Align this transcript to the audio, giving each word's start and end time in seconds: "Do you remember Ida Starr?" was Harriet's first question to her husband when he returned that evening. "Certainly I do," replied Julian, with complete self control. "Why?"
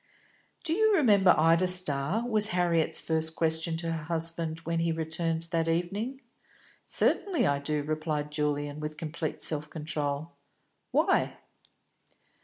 "Do 0.63 0.73
you 0.73 0.95
remember 0.95 1.35
Ida 1.37 1.67
Starr?" 1.67 2.27
was 2.27 2.47
Harriet's 2.47 2.99
first 2.99 3.35
question 3.35 3.77
to 3.77 3.91
her 3.91 4.03
husband 4.05 4.57
when 4.61 4.79
he 4.79 4.91
returned 4.91 5.43
that 5.51 5.67
evening. 5.67 6.21
"Certainly 6.87 7.45
I 7.45 7.59
do," 7.59 7.83
replied 7.83 8.31
Julian, 8.31 8.79
with 8.79 8.97
complete 8.97 9.43
self 9.43 9.69
control. 9.69 10.31
"Why?" 10.89 11.37